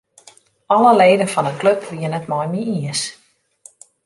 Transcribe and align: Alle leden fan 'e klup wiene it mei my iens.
Alle 0.75 0.91
leden 0.99 1.31
fan 1.33 1.49
'e 1.49 1.53
klup 1.59 1.81
wiene 1.91 2.17
it 2.19 2.29
mei 2.31 2.47
my 2.51 2.59
iens. 2.75 3.01